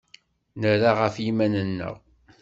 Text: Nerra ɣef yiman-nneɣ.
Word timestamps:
Nerra 0.59 0.91
ɣef 0.99 1.15
yiman-nneɣ. 1.23 1.95